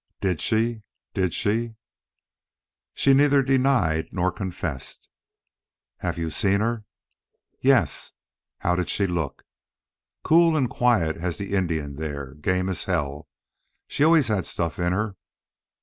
[0.19, 0.81] "Did she
[1.13, 1.75] did she"
[2.95, 5.09] "She neither denied nor confessed."
[5.97, 6.85] "Have you seen her?"
[7.61, 8.13] "Yes."
[8.57, 9.43] "How did she look?"
[10.23, 12.33] "Cool and quiet as the Indian there....
[12.33, 13.27] Game as hell!
[13.87, 15.17] She always had stuff in her."